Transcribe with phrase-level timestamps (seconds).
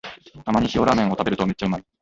[0.43, 1.83] たまに塩ラーメンを食べるとめっちゃうまい